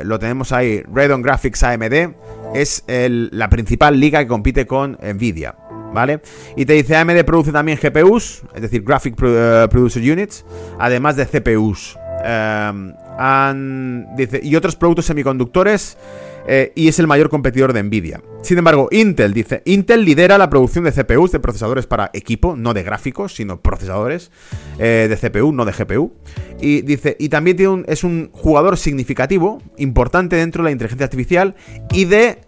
lo 0.05 0.19
tenemos 0.19 0.53
ahí, 0.53 0.83
Radeon 0.93 1.23
Graphics 1.23 1.63
AMD, 1.63 2.15
es 2.55 2.85
la 2.89 3.49
principal 3.49 3.99
liga 3.99 4.21
que 4.21 4.29
compite 4.29 4.67
con 4.67 4.99
Nvidia. 5.03 5.55
¿vale? 5.93 6.21
Y 6.57 6.67
te 6.67 6.75
dice 6.75 6.97
AMD 6.97 7.25
produce 7.25 7.53
también 7.53 7.79
GPUs, 7.81 8.43
es 8.55 8.63
decir, 8.63 8.83
Graphic 8.83 9.15
Producer 9.15 10.03
Units, 10.03 10.45
además 10.79 11.17
de 11.17 11.27
CPUs. 11.27 11.97
Em, 12.27 14.17
dice, 14.17 14.41
y 14.43 14.57
otros 14.57 14.77
productos 14.77 15.07
semiconductores 15.07 15.99
eh, 16.47 16.73
y 16.75 16.89
es 16.89 16.99
el 16.99 17.07
mayor 17.07 17.29
competidor 17.29 17.73
de 17.73 17.83
Nvidia. 17.83 18.23
Sin 18.43 18.59
embargo, 18.59 18.89
Intel 18.91 19.33
dice, 19.33 19.63
Intel 19.65 20.05
lidera 20.05 20.37
la 20.37 20.51
producción 20.51 20.85
de 20.85 20.93
CPUs, 20.93 21.33
de 21.33 21.41
procesadores 21.41 21.87
para 21.87 22.11
equipo, 22.13 22.57
no 22.57 22.75
de 22.75 22.83
gráficos, 22.83 23.35
sino 23.35 23.61
procesadores 23.61 24.31
eh, 24.79 25.07
de 25.09 25.17
CPU, 25.17 25.53
no 25.53 25.65
de 25.65 25.73
GPU. 25.73 26.13
Y 26.61 26.83
dice, 26.83 27.17
y 27.19 27.29
también 27.29 27.57
tiene 27.57 27.85
es 27.87 28.05
un 28.05 28.31
jugador 28.33 28.77
significativo, 28.77 29.63
importante 29.79 30.37
dentro 30.37 30.63
de 30.63 30.69
la 30.69 30.73
inteligencia 30.73 31.05
artificial 31.05 31.55
y 31.93 32.05
de 32.05 32.39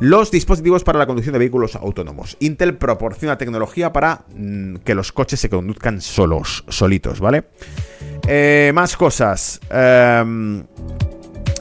los 0.00 0.30
dispositivos 0.30 0.84
para 0.84 0.98
la 0.98 1.06
conducción 1.06 1.32
de 1.32 1.38
vehículos 1.38 1.76
autónomos. 1.76 2.36
Intel 2.40 2.76
proporciona 2.76 3.38
tecnología 3.38 3.92
para 3.92 4.24
mm, 4.34 4.76
que 4.76 4.94
los 4.94 5.12
coches 5.12 5.40
se 5.40 5.48
conduzcan 5.48 6.00
solos, 6.00 6.64
solitos, 6.68 7.20
¿vale? 7.20 7.44
Eh, 8.26 8.72
más 8.74 8.96
cosas. 8.96 9.60
Em, 9.70 10.64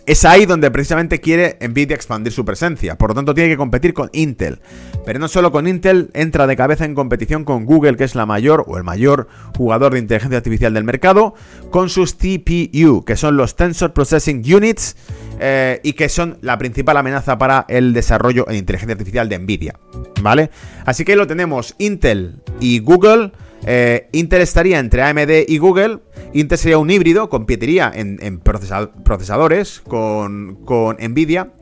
es 0.05 0.25
ahí 0.25 0.45
donde 0.45 0.69
precisamente 0.71 1.19
quiere 1.19 1.57
Nvidia 1.61 1.95
expandir 1.95 2.31
su 2.31 2.45
presencia. 2.45 2.97
Por 2.97 3.09
lo 3.09 3.15
tanto, 3.15 3.33
tiene 3.33 3.49
que 3.49 3.57
competir 3.57 3.93
con 3.93 4.09
Intel. 4.13 4.59
Pero 5.05 5.19
no 5.19 5.27
solo 5.27 5.51
con 5.51 5.67
Intel, 5.67 6.09
entra 6.13 6.47
de 6.47 6.55
cabeza 6.55 6.85
en 6.85 6.95
competición 6.95 7.43
con 7.43 7.65
Google, 7.65 7.97
que 7.97 8.05
es 8.05 8.15
la 8.15 8.25
mayor 8.25 8.63
o 8.67 8.77
el 8.77 8.83
mayor 8.83 9.27
jugador 9.57 9.93
de 9.93 9.99
inteligencia 9.99 10.37
artificial 10.37 10.73
del 10.73 10.83
mercado, 10.85 11.35
con 11.71 11.89
sus 11.89 12.17
TPU, 12.17 13.03
que 13.05 13.17
son 13.17 13.35
los 13.35 13.55
Tensor 13.55 13.93
Processing 13.93 14.43
Units, 14.53 14.95
eh, 15.39 15.81
y 15.83 15.93
que 15.93 16.07
son 16.07 16.37
la 16.41 16.57
principal 16.57 16.95
amenaza 16.95 17.37
para 17.37 17.65
el 17.67 17.93
desarrollo 17.93 18.49
en 18.49 18.55
inteligencia 18.55 18.93
artificial 18.93 19.27
de 19.27 19.39
Nvidia. 19.39 19.79
¿Vale? 20.21 20.51
Así 20.85 21.03
que 21.03 21.17
lo 21.17 21.27
tenemos 21.27 21.75
Intel 21.79 22.41
y 22.61 22.79
Google 22.79 23.31
eh, 23.65 24.07
Intel 24.11 24.41
estaría 24.41 24.79
entre 24.79 25.01
AMD 25.03 25.47
y 25.47 25.57
Google. 25.57 25.99
Intel 26.33 26.57
sería 26.57 26.77
un 26.77 26.89
híbrido, 26.89 27.29
competiría 27.29 27.91
en, 27.93 28.39
procesadores 28.39 29.81
con, 29.81 30.59
Nvidia 30.99 31.53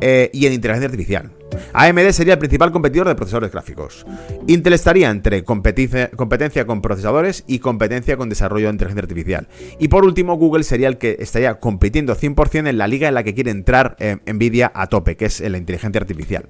eh, 0.00 0.30
y 0.32 0.46
en 0.46 0.52
inteligencia 0.52 0.86
artificial. 0.86 1.30
AMD 1.72 2.10
sería 2.10 2.34
el 2.34 2.38
principal 2.38 2.70
competidor 2.70 3.08
de 3.08 3.14
procesadores 3.14 3.50
gráficos. 3.50 4.06
Intel 4.46 4.72
estaría 4.72 5.10
entre 5.10 5.44
competencia, 5.44 6.66
con 6.66 6.80
procesadores 6.80 7.44
y 7.46 7.58
competencia 7.58 8.16
con 8.16 8.28
desarrollo 8.28 8.66
de 8.66 8.72
inteligencia 8.72 9.02
artificial. 9.02 9.48
Y 9.78 9.88
por 9.88 10.04
último, 10.04 10.36
Google 10.36 10.62
sería 10.62 10.88
el 10.88 10.98
que 10.98 11.16
estaría 11.18 11.58
compitiendo 11.58 12.14
100% 12.14 12.68
en 12.68 12.78
la 12.78 12.88
liga 12.88 13.08
en 13.08 13.14
la 13.14 13.24
que 13.24 13.34
quiere 13.34 13.50
entrar 13.50 13.96
eh, 13.98 14.18
Nvidia 14.32 14.70
a 14.74 14.86
tope, 14.86 15.16
que 15.16 15.26
es 15.26 15.40
en 15.40 15.52
la 15.52 15.58
inteligencia 15.58 16.00
artificial. 16.00 16.46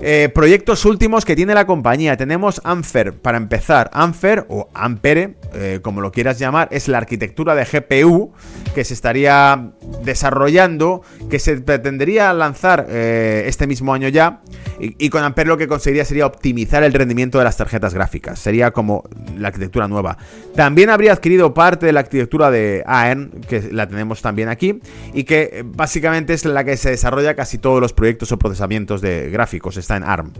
Eh, 0.00 0.30
proyectos 0.32 0.84
últimos 0.84 1.24
que 1.24 1.34
tiene 1.34 1.54
la 1.54 1.66
compañía. 1.66 2.16
Tenemos 2.16 2.60
Ampere, 2.64 3.12
para 3.12 3.36
empezar. 3.36 3.90
Ampere 3.92 4.44
o 4.48 4.68
Ampere, 4.74 5.34
eh, 5.54 5.80
como 5.82 6.00
lo 6.00 6.12
quieras 6.12 6.38
llamar, 6.38 6.68
es 6.70 6.88
la 6.88 6.98
arquitectura 6.98 7.54
de 7.54 7.64
GPU 7.64 8.32
que 8.74 8.84
se 8.84 8.94
estaría 8.94 9.72
desarrollando, 10.04 11.02
que 11.28 11.38
se 11.38 11.56
pretendería 11.56 12.32
lanzar 12.32 12.86
eh, 12.88 13.44
este 13.46 13.66
mismo 13.66 13.92
año 13.92 14.08
ya. 14.08 14.40
Y, 14.80 15.10
con 15.10 15.24
Ampere 15.24 15.48
lo 15.48 15.56
que 15.56 15.66
conseguiría 15.66 16.04
sería 16.04 16.26
optimizar 16.26 16.84
el 16.84 16.92
rendimiento 16.92 17.38
de 17.38 17.44
las 17.44 17.56
tarjetas 17.56 17.94
gráficas. 17.94 18.38
Sería 18.38 18.70
como 18.70 19.02
la 19.36 19.48
arquitectura 19.48 19.88
nueva. 19.88 20.16
También 20.54 20.90
habría 20.90 21.12
adquirido 21.12 21.52
parte 21.52 21.86
de 21.86 21.92
la 21.92 22.00
arquitectura 22.00 22.52
de 22.52 22.84
ARM, 22.86 23.30
que 23.48 23.72
la 23.72 23.88
tenemos 23.88 24.22
también 24.22 24.48
aquí, 24.48 24.80
y 25.12 25.24
que 25.24 25.64
básicamente 25.66 26.32
es 26.32 26.44
la 26.44 26.62
que 26.62 26.76
se 26.76 26.90
desarrolla 26.90 27.34
casi 27.34 27.58
todos 27.58 27.80
los 27.80 27.92
proyectos 27.92 28.30
o 28.30 28.38
procesamientos 28.38 29.00
de 29.00 29.30
gráficos 29.30 29.76
está 29.88 29.96
en 29.96 30.04
ARM. 30.04 30.32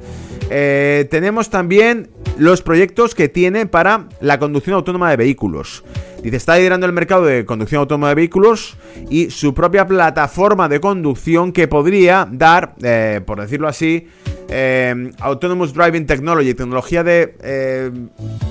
Eh, 0.51 1.09
tenemos 1.11 1.49
también 1.49 2.09
los 2.37 2.63
proyectos 2.63 3.15
que 3.15 3.29
tiene 3.29 3.67
para 3.67 4.09
la 4.21 4.39
conducción 4.39 4.75
autónoma 4.77 5.11
de 5.11 5.17
vehículos. 5.17 5.85
Dice, 6.23 6.37
está 6.37 6.57
liderando 6.57 6.85
el 6.87 6.93
mercado 6.93 7.25
de 7.25 7.45
conducción 7.47 7.81
autónoma 7.81 8.11
de 8.11 8.17
vehículos 8.17 8.77
y 9.09 9.31
su 9.31 9.55
propia 9.55 9.87
plataforma 9.87 10.69
de 10.69 10.81
conducción 10.81 11.53
que 11.53 11.67
podría 11.69 12.29
dar, 12.31 12.75
eh, 12.83 13.21
por 13.25 13.41
decirlo 13.41 13.69
así, 13.69 14.09
eh, 14.49 15.13
Autonomous 15.21 15.73
Driving 15.73 16.07
Technology, 16.07 16.55
tecnología 16.55 17.03
de 17.03 17.93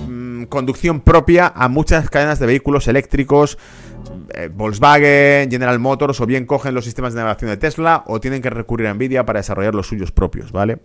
mm, 0.08 0.27
conducción 0.46 1.02
propia 1.02 1.52
a 1.56 1.68
muchas 1.68 2.10
cadenas 2.10 2.40
de 2.40 2.46
vehículos 2.46 2.88
eléctricos, 2.88 3.58
Volkswagen, 4.54 5.50
General 5.50 5.80
Motors, 5.80 6.22
o 6.22 6.26
bien 6.26 6.46
cogen 6.46 6.74
los 6.74 6.86
sistemas 6.86 7.14
de 7.14 7.20
navegación 7.20 7.50
de 7.50 7.58
Tesla, 7.58 8.04
o 8.08 8.20
tienen 8.20 8.42
que 8.42 8.50
recurrir 8.50 8.88
a 8.88 8.94
Nvidia 8.94 9.26
para 9.26 9.40
desarrollar 9.40 9.76
los 9.76 9.88
suyos 9.88 10.12
propios, 10.12 10.52
¿vale? 10.52 10.80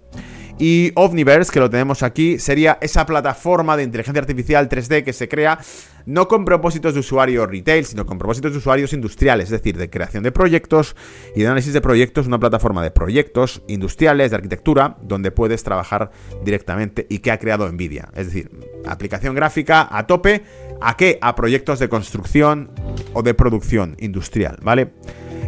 Y 0.64 0.92
Omniverse, 0.94 1.50
que 1.50 1.58
lo 1.58 1.68
tenemos 1.68 2.04
aquí, 2.04 2.38
sería 2.38 2.78
esa 2.80 3.04
plataforma 3.04 3.76
de 3.76 3.82
inteligencia 3.82 4.20
artificial 4.20 4.68
3D 4.68 5.02
que 5.02 5.12
se 5.12 5.28
crea 5.28 5.58
no 6.06 6.28
con 6.28 6.44
propósitos 6.44 6.94
de 6.94 7.00
usuario 7.00 7.48
retail, 7.48 7.84
sino 7.84 8.06
con 8.06 8.16
propósitos 8.16 8.52
de 8.52 8.58
usuarios 8.58 8.92
industriales, 8.92 9.46
es 9.46 9.50
decir, 9.50 9.76
de 9.76 9.90
creación 9.90 10.22
de 10.22 10.30
proyectos 10.30 10.94
y 11.34 11.40
de 11.40 11.46
análisis 11.46 11.72
de 11.72 11.80
proyectos, 11.80 12.28
una 12.28 12.38
plataforma 12.38 12.80
de 12.84 12.92
proyectos 12.92 13.60
industriales, 13.66 14.30
de 14.30 14.36
arquitectura, 14.36 14.98
donde 15.02 15.32
puedes 15.32 15.64
trabajar 15.64 16.12
directamente 16.44 17.08
y 17.10 17.18
que 17.18 17.32
ha 17.32 17.40
creado 17.40 17.68
Nvidia. 17.68 18.10
Es 18.14 18.26
decir, 18.26 18.48
aplicación 18.86 19.34
gráfica 19.34 19.88
a 19.90 20.06
tope, 20.06 20.44
¿a 20.80 20.96
qué? 20.96 21.18
A 21.22 21.34
proyectos 21.34 21.80
de 21.80 21.88
construcción 21.88 22.70
o 23.14 23.24
de 23.24 23.34
producción 23.34 23.96
industrial, 23.98 24.58
¿vale? 24.62 24.92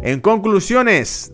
En 0.05 0.21
conclusiones, 0.21 1.33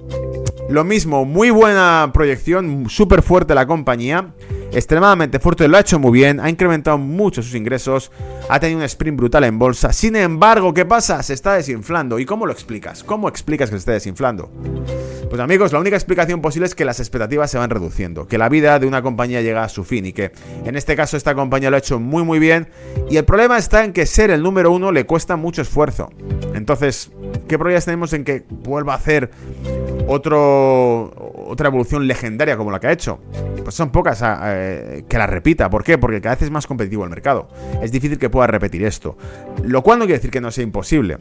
lo 0.69 0.85
mismo, 0.85 1.25
muy 1.25 1.49
buena 1.49 2.09
proyección, 2.13 2.89
súper 2.89 3.21
fuerte 3.21 3.53
la 3.53 3.67
compañía 3.67 4.33
extremadamente 4.71 5.39
fuerte, 5.39 5.67
lo 5.67 5.77
ha 5.77 5.81
hecho 5.81 5.99
muy 5.99 6.11
bien, 6.11 6.39
ha 6.39 6.49
incrementado 6.49 6.97
mucho 6.97 7.41
sus 7.41 7.55
ingresos, 7.55 8.11
ha 8.49 8.59
tenido 8.59 8.79
un 8.79 8.85
sprint 8.85 9.17
brutal 9.17 9.43
en 9.43 9.59
bolsa. 9.59 9.91
Sin 9.93 10.15
embargo, 10.15 10.73
¿qué 10.73 10.85
pasa? 10.85 11.21
Se 11.23 11.33
está 11.33 11.53
desinflando. 11.53 12.19
¿Y 12.19 12.25
cómo 12.25 12.45
lo 12.45 12.53
explicas? 12.53 13.03
¿Cómo 13.03 13.27
explicas 13.27 13.69
que 13.69 13.75
se 13.75 13.79
está 13.79 13.91
desinflando? 13.93 14.49
Pues 15.29 15.39
amigos, 15.39 15.71
la 15.71 15.79
única 15.79 15.95
explicación 15.95 16.41
posible 16.41 16.65
es 16.65 16.75
que 16.75 16.83
las 16.83 16.99
expectativas 16.99 17.49
se 17.49 17.57
van 17.57 17.69
reduciendo, 17.69 18.27
que 18.27 18.37
la 18.37 18.49
vida 18.49 18.79
de 18.79 18.87
una 18.87 19.01
compañía 19.01 19.41
llega 19.41 19.63
a 19.63 19.69
su 19.69 19.85
fin 19.85 20.05
y 20.05 20.13
que 20.13 20.31
en 20.65 20.75
este 20.75 20.95
caso 20.95 21.15
esta 21.15 21.35
compañía 21.35 21.69
lo 21.69 21.77
ha 21.77 21.79
hecho 21.79 21.99
muy 21.99 22.23
muy 22.23 22.37
bien 22.37 22.67
y 23.09 23.15
el 23.15 23.23
problema 23.23 23.57
está 23.57 23.85
en 23.85 23.93
que 23.93 24.05
ser 24.05 24.29
el 24.29 24.43
número 24.43 24.71
uno 24.71 24.91
le 24.91 25.05
cuesta 25.05 25.37
mucho 25.37 25.61
esfuerzo. 25.61 26.09
Entonces, 26.53 27.11
¿qué 27.47 27.57
probabilidades 27.57 27.85
tenemos 27.85 28.11
en 28.11 28.25
que 28.25 28.43
vuelva 28.49 28.93
a 28.93 28.97
hacer 28.97 29.31
otro, 30.07 31.30
otra 31.51 31.67
evolución 31.67 32.07
legendaria 32.07 32.57
como 32.57 32.71
la 32.71 32.79
que 32.79 32.87
ha 32.87 32.91
hecho? 32.91 33.19
Pues 33.63 33.75
son 33.75 33.91
pocas 33.91 34.23
eh, 34.25 35.03
que 35.07 35.17
la 35.17 35.27
repita. 35.27 35.69
¿Por 35.69 35.83
qué? 35.83 35.97
Porque 35.97 36.21
cada 36.21 36.35
vez 36.35 36.43
es 36.43 36.51
más 36.51 36.65
competitivo 36.65 37.03
el 37.03 37.09
mercado. 37.09 37.47
Es 37.81 37.91
difícil 37.91 38.17
que 38.17 38.29
pueda 38.29 38.47
repetir 38.47 38.83
esto. 38.83 39.17
Lo 39.63 39.81
cual 39.83 39.99
no 39.99 40.05
quiere 40.05 40.19
decir 40.19 40.31
que 40.31 40.41
no 40.41 40.51
sea 40.51 40.63
imposible 40.63 41.17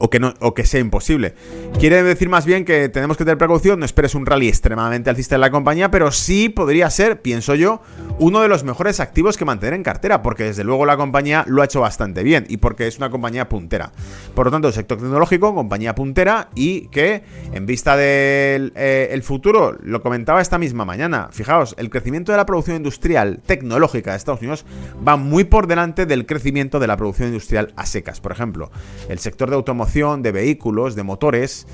o 0.00 0.10
que, 0.10 0.18
no, 0.18 0.34
o 0.40 0.54
que 0.54 0.64
sea 0.64 0.80
imposible. 0.80 1.34
Quiere 1.78 2.02
decir 2.02 2.28
más 2.28 2.46
bien 2.46 2.64
que 2.64 2.88
tenemos 2.88 3.16
que 3.16 3.24
tener 3.24 3.38
precaución, 3.38 3.78
no 3.78 3.84
esperes 3.84 4.14
un 4.14 4.26
rally 4.26 4.48
extremadamente 4.48 5.10
alcista 5.10 5.34
en 5.34 5.42
la 5.42 5.50
compañía, 5.50 5.90
pero 5.90 6.10
sí 6.10 6.48
podría 6.48 6.88
ser, 6.90 7.20
pienso 7.20 7.54
yo, 7.54 7.82
uno 8.18 8.40
de 8.40 8.48
los 8.48 8.64
mejores 8.64 8.98
activos 8.98 9.36
que 9.36 9.44
mantener 9.44 9.74
en 9.74 9.82
cartera, 9.82 10.22
porque 10.22 10.44
desde 10.44 10.64
luego 10.64 10.86
la 10.86 10.96
compañía 10.96 11.44
lo 11.46 11.62
ha 11.62 11.66
hecho 11.66 11.80
bastante 11.80 12.22
bien 12.22 12.46
y 12.48 12.56
porque 12.56 12.86
es 12.86 12.96
una 12.96 13.10
compañía 13.10 13.48
puntera. 13.48 13.92
Por 14.34 14.46
lo 14.46 14.52
tanto, 14.52 14.72
sector 14.72 14.98
tecnológico, 14.98 15.54
compañía 15.54 15.94
puntera 15.94 16.48
y 16.54 16.88
que 16.88 17.22
en 17.52 17.66
vista 17.66 17.96
del 17.96 18.72
eh, 18.74 19.20
futuro, 19.22 19.76
lo 19.82 20.02
comentaba 20.02 20.40
esta 20.40 20.58
misma 20.58 20.86
mañana, 20.86 21.28
fijaos, 21.30 21.74
el 21.78 21.90
crecimiento 21.90 22.32
de 22.32 22.38
la 22.38 22.46
producción 22.46 22.78
industrial 22.78 23.42
tecnológica 23.44 24.12
de 24.12 24.16
Estados 24.16 24.40
Unidos 24.40 24.64
va 25.06 25.16
muy 25.16 25.44
por 25.44 25.66
delante 25.66 26.06
del 26.06 26.24
crecimiento 26.24 26.78
de 26.78 26.86
la 26.86 26.96
producción 26.96 27.28
industrial 27.28 27.74
a 27.76 27.84
secas. 27.84 28.20
Por 28.20 28.32
ejemplo, 28.32 28.70
el 29.10 29.18
sector 29.18 29.50
de 29.50 29.56
automoción 29.56 29.89
de 29.92 30.30
vehículos, 30.30 30.94
de 30.94 31.02
motores, 31.02 31.66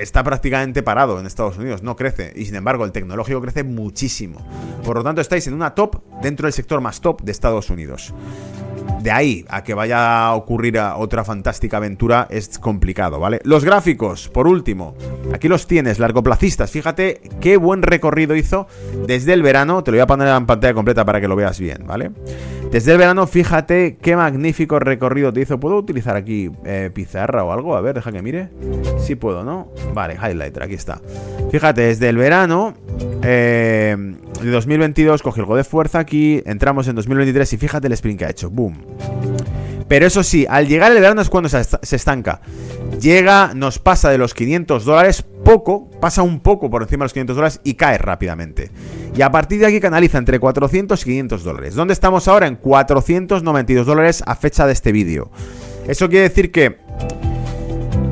está 0.00 0.24
prácticamente 0.24 0.82
parado 0.82 1.20
en 1.20 1.26
Estados 1.26 1.56
Unidos, 1.56 1.80
no 1.82 1.94
crece. 1.94 2.32
Y 2.34 2.44
sin 2.44 2.56
embargo, 2.56 2.84
el 2.84 2.90
tecnológico 2.90 3.40
crece 3.40 3.62
muchísimo. 3.62 4.44
Por 4.84 4.96
lo 4.96 5.04
tanto, 5.04 5.20
estáis 5.20 5.46
en 5.46 5.54
una 5.54 5.74
top 5.74 6.02
dentro 6.22 6.46
del 6.46 6.52
sector 6.52 6.80
más 6.80 7.00
top 7.00 7.22
de 7.22 7.30
Estados 7.30 7.70
Unidos. 7.70 8.12
De 9.00 9.10
ahí 9.10 9.44
a 9.48 9.62
que 9.62 9.74
vaya 9.74 10.26
a 10.26 10.34
ocurrir 10.34 10.78
otra 10.78 11.24
fantástica 11.24 11.76
aventura 11.76 12.26
es 12.28 12.58
complicado, 12.58 13.20
¿vale? 13.20 13.40
Los 13.44 13.64
gráficos, 13.64 14.28
por 14.28 14.48
último, 14.48 14.96
aquí 15.32 15.48
los 15.48 15.66
tienes, 15.66 15.98
largoplacistas. 15.98 16.70
Fíjate 16.70 17.20
qué 17.40 17.56
buen 17.56 17.82
recorrido 17.82 18.34
hizo 18.34 18.66
desde 19.06 19.32
el 19.32 19.42
verano. 19.42 19.84
Te 19.84 19.92
lo 19.92 19.96
voy 19.96 20.02
a 20.02 20.06
poner 20.06 20.28
en 20.28 20.46
pantalla 20.46 20.74
completa 20.74 21.04
para 21.04 21.20
que 21.20 21.28
lo 21.28 21.36
veas 21.36 21.60
bien, 21.60 21.84
¿vale? 21.86 22.10
Desde 22.70 22.92
el 22.92 22.98
verano, 22.98 23.26
fíjate 23.26 23.96
qué 24.02 24.16
magnífico 24.16 24.78
recorrido 24.78 25.32
te 25.32 25.40
hizo. 25.40 25.60
¿Puedo 25.60 25.76
utilizar 25.76 26.16
aquí 26.16 26.50
eh, 26.64 26.90
pizarra 26.92 27.44
o 27.44 27.52
algo? 27.52 27.76
A 27.76 27.80
ver, 27.80 27.94
deja 27.94 28.10
que 28.10 28.22
mire. 28.22 28.48
Sí 28.98 29.14
puedo, 29.14 29.44
¿no? 29.44 29.68
Vale, 29.94 30.14
highlighter, 30.14 30.62
aquí 30.64 30.74
está. 30.74 31.00
Fíjate, 31.52 31.82
desde 31.82 32.08
el 32.08 32.16
verano 32.16 32.74
eh, 33.22 33.96
de 34.42 34.50
2022 34.50 35.22
cogió 35.22 35.42
algo 35.42 35.56
de 35.56 35.64
fuerza 35.64 35.98
aquí. 35.98 36.42
Entramos 36.46 36.88
en 36.88 36.96
2023 36.96 37.52
y 37.52 37.56
fíjate 37.56 37.86
el 37.86 37.92
sprint 37.94 38.18
que 38.18 38.24
ha 38.24 38.30
hecho. 38.30 38.50
Boom. 38.50 38.78
Pero 39.88 40.06
eso 40.06 40.22
sí, 40.22 40.46
al 40.48 40.66
llegar 40.66 40.90
el 40.92 41.00
verano 41.00 41.20
es 41.20 41.30
cuando 41.30 41.48
se, 41.48 41.60
estanca. 41.96 42.40
Llega, 43.00 43.52
nos 43.54 43.78
pasa 43.78 44.10
de 44.10 44.18
los 44.18 44.34
500 44.34 44.84
dólares 44.84 45.24
poco, 45.44 45.88
pasa 46.00 46.22
un 46.22 46.40
poco 46.40 46.70
por 46.70 46.82
encima 46.82 47.02
de 47.02 47.06
los 47.06 47.12
500 47.12 47.36
dólares 47.36 47.60
y 47.62 47.74
cae 47.74 47.98
rápidamente. 47.98 48.70
Y 49.16 49.22
a 49.22 49.30
partir 49.30 49.60
de 49.60 49.66
aquí 49.66 49.80
canaliza 49.80 50.18
entre 50.18 50.40
400 50.40 51.00
y 51.00 51.04
500 51.04 51.44
dólares. 51.44 51.74
¿Dónde 51.74 51.94
estamos 51.94 52.26
ahora? 52.26 52.48
En 52.48 52.56
492 52.56 53.86
dólares 53.86 54.24
a 54.26 54.34
fecha 54.34 54.66
de 54.66 54.72
este 54.72 54.90
vídeo. 54.90 55.30
Eso 55.86 56.08
quiere 56.08 56.28
decir 56.28 56.50
que 56.50 56.78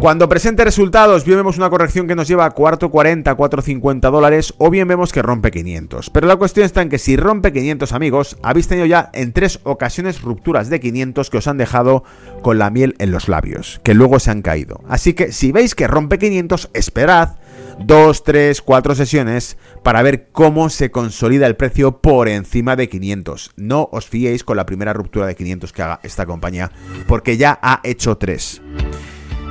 cuando 0.05 0.29
presente 0.29 0.67
resultados, 0.67 1.25
bien 1.25 1.39
vemos 1.39 1.57
una 1.57 1.71
corrección 1.71 2.07
que 2.07 2.15
nos 2.15 2.29
lleva 2.29 2.45
a 2.45 2.51
440, 2.51 3.35
450 3.35 4.11
dólares, 4.11 4.53
o 4.59 4.69
bien 4.69 4.87
vemos 4.87 5.15
que 5.15 5.23
rompe 5.23 5.51
500. 5.51 6.11
Pero 6.11 6.27
la 6.27 6.37
cuestión 6.37 6.67
está 6.67 6.83
en 6.83 6.91
que 6.91 6.99
si 6.99 7.17
rompe 7.17 7.55
500, 7.55 7.91
amigos, 7.95 8.37
habéis 8.43 8.69
tenido 8.69 8.85
ya 8.85 9.09
en 9.15 9.33
tres 9.33 9.61
ocasiones 9.63 10.21
rupturas 10.21 10.69
de 10.69 10.79
500 10.79 11.31
que 11.31 11.39
os 11.39 11.49
han 11.49 11.57
dejado 11.57 12.05
con 12.43 12.59
la 12.59 12.69
miel 12.69 12.97
en 12.99 13.13
los 13.13 13.31
labios, 13.31 13.81
que 13.83 13.95
luego 13.95 14.21
se 14.21 14.31
han 14.31 14.43
caído. 14.43 14.83
Así 14.91 15.15
que 15.15 15.33
si 15.33 15.53
veis 15.53 15.75
que 15.75 15.87
rompe 15.87 16.19
500, 16.19 16.69
esperad 16.75 17.37
2, 17.79 18.25
3, 18.25 18.61
4 18.61 18.95
sesiones 18.95 19.57
para 19.83 20.03
ver 20.03 20.29
cómo 20.33 20.69
se 20.69 20.91
consolida 20.91 21.47
el 21.47 21.57
precio 21.57 22.03
por 22.03 22.29
encima 22.29 22.77
de 22.77 22.91
500. 22.91 23.53
No 23.57 23.89
os 23.91 24.07
fiéis 24.07 24.45
con 24.45 24.59
la 24.59 24.67
primera 24.67 24.93
ruptura 24.93 25.27
de 25.27 25.35
500 25.35 25.73
que 25.73 25.81
haga 25.81 26.01
esta 26.03 26.27
compañía, 26.27 26.71
porque 27.07 27.39
ya 27.39 27.59
ha 27.63 27.81
hecho 27.85 28.19
3. 28.19 28.64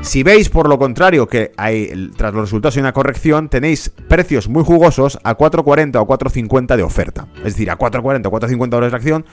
Si 0.04 0.22
veis, 0.22 0.50
por 0.50 0.68
lo 0.68 0.78
contrario, 0.78 1.28
que 1.28 1.54
hay, 1.56 2.12
tras 2.18 2.34
los 2.34 2.44
resultados 2.44 2.76
hay 2.76 2.82
una 2.82 2.92
corrección, 2.92 3.48
tenéis 3.48 3.90
precios 4.10 4.50
muy 4.50 4.64
jugosos 4.64 5.18
a 5.24 5.38
4.40 5.38 5.96
o 5.96 6.06
4.50 6.06 6.76
de 6.76 6.84
oferta. 6.84 7.28
Es 7.38 7.54
decir, 7.54 7.72
a 7.72 7.78
4.40 7.78 8.28
o 8.28 8.32
4.50 8.32 8.70
dólares 8.70 8.92
de 8.92 8.98
acción, 8.98 9.26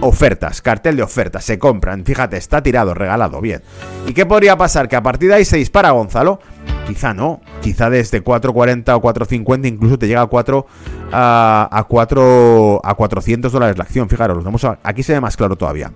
ofertas, 0.00 0.62
cartel 0.62 0.96
de 0.96 1.02
ofertas, 1.02 1.44
se 1.44 1.58
compran. 1.58 2.04
Fíjate, 2.04 2.36
está 2.36 2.62
tirado, 2.62 2.94
regalado, 2.94 3.40
bien. 3.40 3.62
¿Y 4.06 4.14
qué 4.14 4.24
podría 4.24 4.56
pasar? 4.56 4.88
Que 4.88 4.94
a 4.94 5.02
partir 5.02 5.28
de 5.28 5.34
ahí 5.34 5.44
se 5.44 5.56
dispara 5.56 5.90
Gonzalo. 5.90 6.38
Quizá 6.86 7.12
no, 7.12 7.40
quizá 7.60 7.90
desde 7.90 8.22
4.40 8.22 8.96
o 8.96 9.02
4.50 9.02 9.66
incluso 9.66 9.98
te 9.98 10.06
llega 10.06 10.22
a 10.22 10.26
4 10.26 10.66
a, 11.12 11.86
4 11.88 12.80
a 12.82 12.94
400 12.94 13.52
dólares 13.52 13.76
la 13.76 13.84
acción. 13.84 14.08
Fijaros, 14.08 14.44
aquí 14.84 15.02
se 15.02 15.14
ve 15.14 15.20
más 15.20 15.36
claro 15.36 15.56
todavía. 15.56 15.92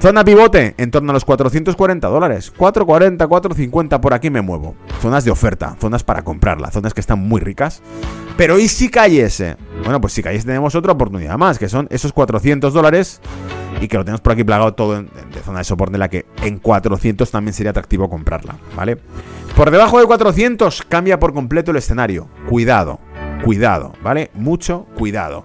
Zona 0.00 0.24
pivote 0.24 0.74
en 0.78 0.90
torno 0.90 1.10
a 1.10 1.12
los 1.12 1.26
440 1.26 2.08
dólares. 2.08 2.50
440, 2.56 3.26
450 3.26 4.00
por 4.00 4.14
aquí 4.14 4.30
me 4.30 4.40
muevo. 4.40 4.74
Zonas 5.02 5.26
de 5.26 5.30
oferta, 5.30 5.76
zonas 5.78 6.04
para 6.04 6.22
comprarla, 6.22 6.70
zonas 6.70 6.94
que 6.94 7.02
están 7.02 7.18
muy 7.18 7.38
ricas. 7.38 7.82
Pero 8.38 8.58
¿y 8.58 8.68
si 8.68 8.88
cayese? 8.88 9.58
Bueno, 9.84 10.00
pues 10.00 10.14
si 10.14 10.22
cayese 10.22 10.46
tenemos 10.46 10.74
otra 10.74 10.92
oportunidad 10.92 11.36
más, 11.36 11.58
que 11.58 11.68
son 11.68 11.86
esos 11.90 12.14
400 12.14 12.72
dólares 12.72 13.20
y 13.82 13.88
que 13.88 13.98
lo 13.98 14.04
tenemos 14.06 14.22
por 14.22 14.32
aquí 14.32 14.42
plagado 14.42 14.72
todo 14.72 14.96
en, 14.96 15.10
de 15.34 15.40
zona 15.44 15.58
de 15.58 15.64
soporte 15.64 15.96
en 15.96 16.00
la 16.00 16.08
que 16.08 16.24
en 16.44 16.58
400 16.58 17.30
también 17.30 17.52
sería 17.52 17.72
atractivo 17.72 18.08
comprarla, 18.08 18.56
¿vale? 18.74 18.96
Por 19.54 19.70
debajo 19.70 20.00
de 20.00 20.06
400 20.06 20.80
cambia 20.88 21.20
por 21.20 21.34
completo 21.34 21.72
el 21.72 21.76
escenario. 21.76 22.26
Cuidado, 22.48 23.00
cuidado, 23.44 23.92
¿vale? 24.02 24.30
Mucho 24.32 24.86
cuidado. 24.96 25.44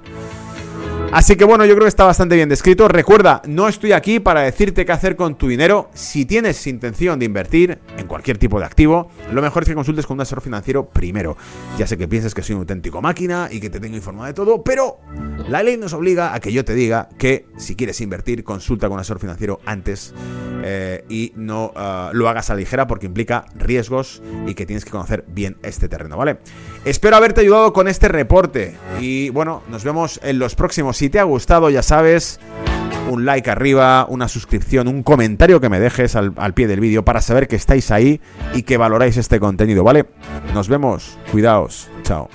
Así 1.11 1.37
que 1.37 1.45
bueno, 1.45 1.65
yo 1.65 1.73
creo 1.73 1.85
que 1.85 1.89
está 1.89 2.03
bastante 2.03 2.35
bien 2.35 2.49
descrito. 2.49 2.87
Recuerda, 2.87 3.41
no 3.47 3.67
estoy 3.67 3.93
aquí 3.93 4.19
para 4.19 4.41
decirte 4.41 4.85
qué 4.85 4.91
hacer 4.91 5.15
con 5.15 5.35
tu 5.35 5.47
dinero. 5.47 5.89
Si 5.93 6.25
tienes 6.25 6.67
intención 6.67 7.19
de 7.19 7.25
invertir 7.25 7.79
en 7.97 8.07
cualquier 8.07 8.37
tipo 8.37 8.59
de 8.59 8.65
activo, 8.65 9.09
lo 9.31 9.41
mejor 9.41 9.63
es 9.63 9.69
que 9.69 9.75
consultes 9.75 10.05
con 10.05 10.15
un 10.15 10.21
asesor 10.21 10.41
financiero 10.41 10.89
primero. 10.89 11.37
Ya 11.77 11.87
sé 11.87 11.97
que 11.97 12.07
pienses 12.07 12.33
que 12.33 12.41
soy 12.41 12.55
un 12.55 12.61
auténtico 12.61 13.01
máquina 13.01 13.47
y 13.49 13.59
que 13.61 13.69
te 13.69 13.79
tengo 13.79 13.95
informado 13.95 14.27
de 14.27 14.33
todo, 14.33 14.63
pero 14.63 14.99
la 15.47 15.63
ley 15.63 15.77
nos 15.77 15.93
obliga 15.93 16.33
a 16.33 16.39
que 16.39 16.51
yo 16.51 16.65
te 16.65 16.73
diga 16.73 17.07
que 17.17 17.45
si 17.57 17.75
quieres 17.75 18.01
invertir, 18.01 18.43
consulta 18.43 18.87
con 18.87 18.95
un 18.95 18.99
asesor 18.99 19.19
financiero 19.19 19.61
antes 19.65 20.13
eh, 20.63 21.05
y 21.09 21.31
no 21.35 21.71
ah, 21.75 22.09
lo 22.13 22.27
hagas 22.27 22.49
a 22.49 22.53
la 22.53 22.59
ligera 22.59 22.87
porque 22.87 23.05
implica 23.05 23.45
riesgos 23.55 24.21
y 24.47 24.55
que 24.55 24.65
tienes 24.65 24.83
que 24.83 24.91
conocer 24.91 25.23
bien 25.27 25.57
este 25.61 25.87
terreno, 25.87 26.17
¿vale? 26.17 26.39
Espero 26.83 27.15
haberte 27.15 27.41
ayudado 27.41 27.71
con 27.71 27.87
este 27.87 28.07
reporte 28.07 28.75
y 28.99 29.29
bueno, 29.29 29.61
nos 29.69 29.83
vemos 29.83 30.19
en 30.23 30.39
los 30.39 30.55
próximos 30.55 30.94
si 30.95 31.09
te 31.09 31.19
ha 31.19 31.23
gustado, 31.23 31.69
ya 31.69 31.83
sabes, 31.83 32.39
un 33.09 33.25
like 33.25 33.49
arriba, 33.49 34.05
una 34.09 34.27
suscripción, 34.27 34.87
un 34.87 35.03
comentario 35.03 35.59
que 35.59 35.69
me 35.69 35.79
dejes 35.79 36.15
al, 36.15 36.53
pie 36.53 36.67
del 36.67 36.79
vídeo 36.79 37.03
para 37.03 37.21
saber 37.21 37.47
que 37.47 37.55
estáis 37.55 37.91
ahí 37.91 38.21
y 38.53 38.63
que 38.63 38.77
valoráis 38.77 39.17
este 39.17 39.39
contenido, 39.39 39.83
¿vale? 39.83 40.05
Nos 40.53 40.69
vemos, 40.69 41.17
cuidaos, 41.31 41.89
chao. 42.03 42.29